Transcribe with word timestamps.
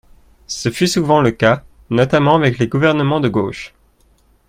Ce 0.47 0.71
fut 0.71 0.87
souvent 0.87 1.21
le 1.21 1.29
cas, 1.29 1.63
notamment 1.91 2.33
avec 2.35 2.57
les 2.57 2.67
gouvernements 2.67 3.19
de 3.19 3.29
gauche. 3.29 3.75